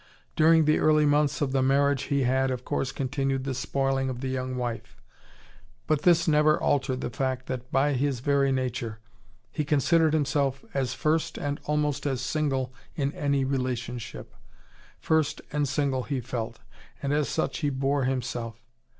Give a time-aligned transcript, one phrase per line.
[0.35, 4.19] During the early months of the marriage he had, of course, continued the spoiling of
[4.19, 4.99] the young wife.
[5.85, 8.97] But this never altered the fact that, by his very nature,
[9.51, 14.33] he considered himself as first and almost as single in any relationship.
[14.97, 16.61] First and single he felt,
[17.03, 18.65] and as such he bore himself.